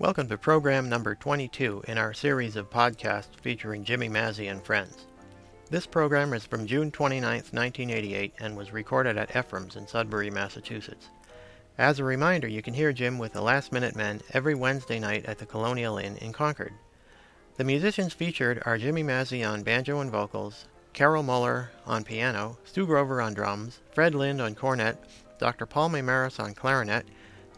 [0.00, 5.04] Welcome to program number 22 in our series of podcasts featuring Jimmy Mazzy and friends.
[5.68, 11.10] This program is from June 29, 1988, and was recorded at Ephraim's in Sudbury, Massachusetts.
[11.76, 15.26] As a reminder, you can hear Jim with the Last Minute Men every Wednesday night
[15.26, 16.72] at the Colonial Inn in Concord.
[17.58, 20.64] The musicians featured are Jimmy Mazzy on banjo and vocals,
[20.94, 24.96] Carol Muller on piano, Stu Grover on drums, Fred Lind on cornet,
[25.38, 25.66] Dr.
[25.66, 27.04] Paul Maymaris on clarinet,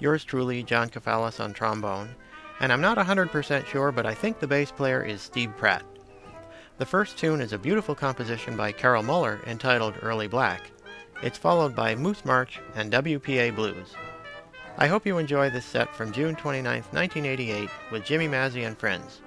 [0.01, 2.17] yours truly, John Kafalis on trombone,
[2.63, 5.85] and I'm not 100% sure, but I think the bass player is Steve Pratt.
[6.79, 10.71] The first tune is a beautiful composition by Carol Muller entitled Early Black.
[11.23, 13.95] It's followed by Moose March and WPA Blues.
[14.79, 19.21] I hope you enjoy this set from June 29, 1988 with Jimmy Mazzy and friends.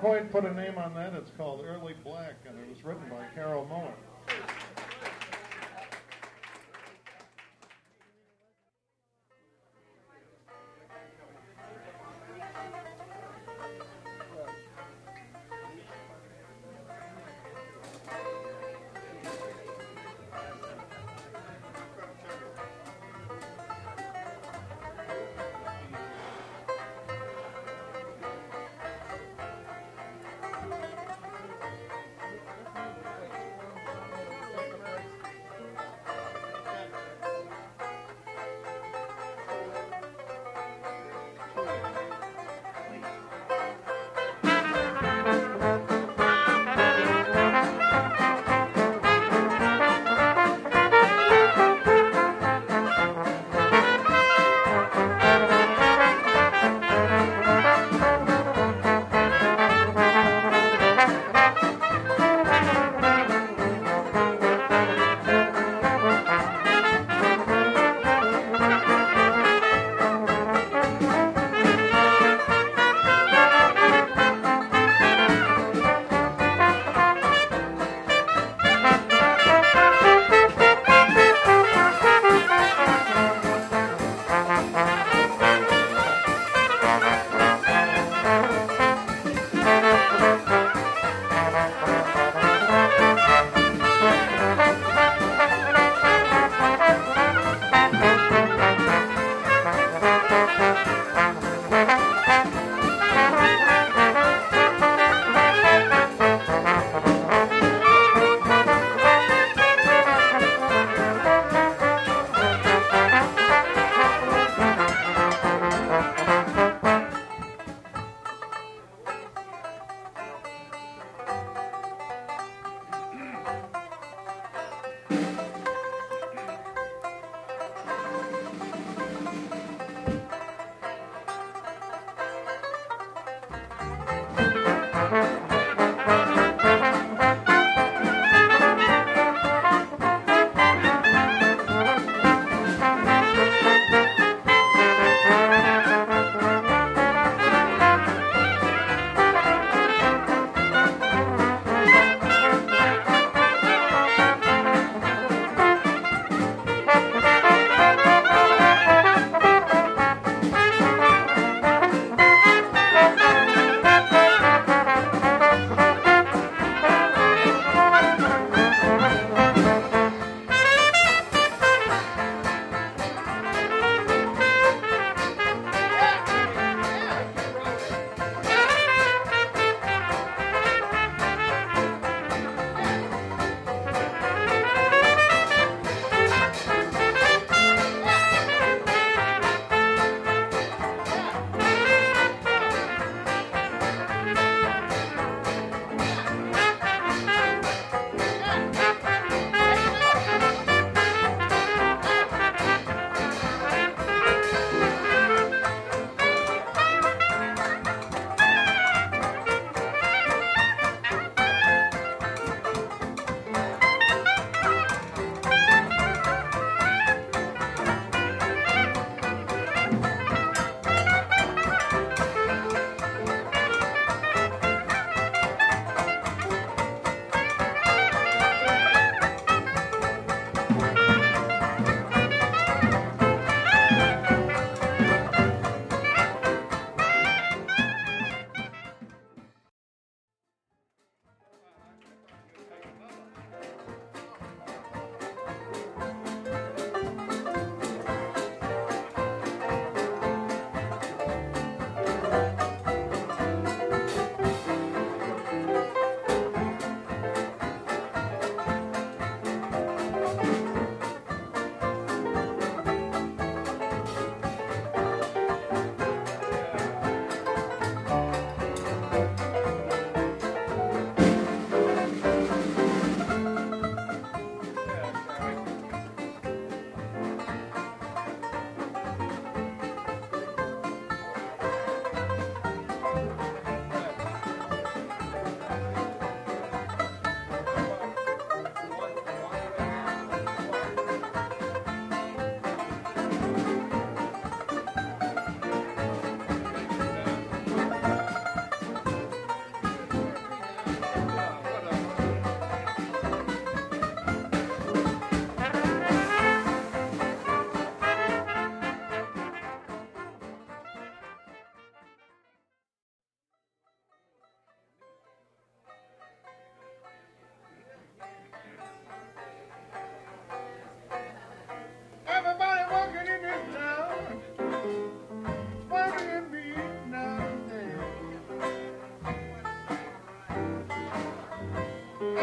[0.00, 1.14] Quite put a name on that.
[1.14, 3.92] It's called Early Black, and it was written by Carol Moen.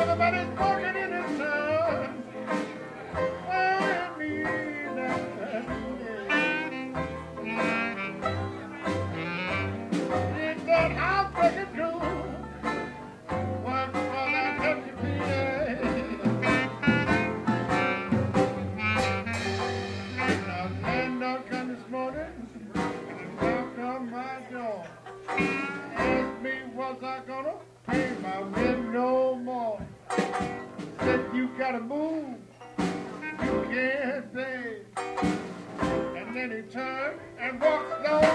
[0.08, 1.05] Everybody's walking
[36.48, 36.80] Then he
[37.44, 38.35] and walked slowly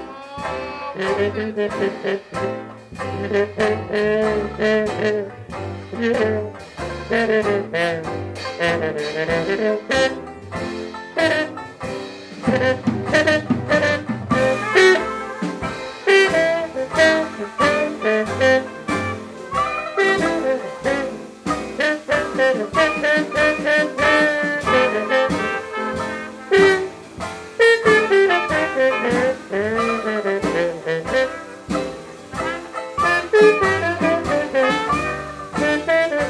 [13.11, 13.48] ha ha!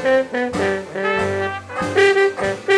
[0.02, 0.32] Thank
[2.64, 2.69] you.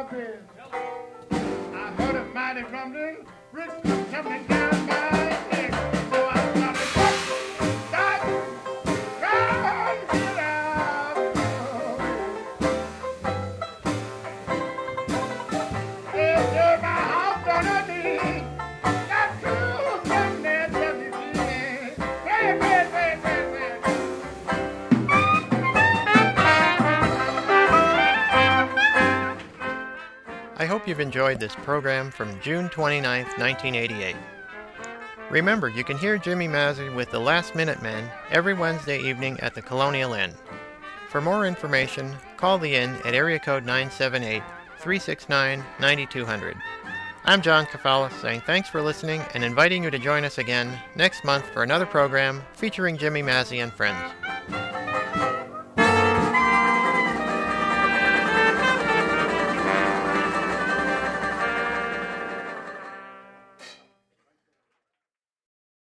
[0.00, 0.04] I
[1.98, 4.57] heard a mighty rumbling, bricks were
[30.60, 34.16] I hope you've enjoyed this program from June 29, 1988.
[35.30, 39.54] Remember, you can hear Jimmy Mazzy with the Last Minute Men every Wednesday evening at
[39.54, 40.32] the Colonial Inn.
[41.10, 44.42] For more information, call the inn at area code 978
[44.78, 46.56] 369 9200.
[47.24, 51.24] I'm John Kafalis saying thanks for listening and inviting you to join us again next
[51.24, 54.12] month for another program featuring Jimmy Mazzy and friends.